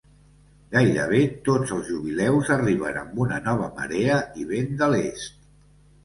Gairebé 0.75 1.17
tots 1.49 1.73
els 1.75 1.91
jubileus 1.91 2.49
arriben 2.55 2.97
amb 3.01 3.19
una 3.25 3.37
nova 3.49 3.67
marea 3.75 4.17
i 4.45 4.47
vent 4.53 4.73
de 4.81 4.89
l'est. 4.95 5.37